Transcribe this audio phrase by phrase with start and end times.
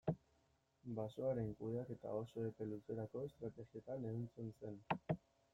[0.99, 4.85] Basoaren kudeaketa oso epe luzerako estrategietan ehuntzen zen.